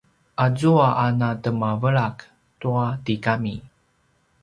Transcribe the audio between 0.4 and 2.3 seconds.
azua a natemavelak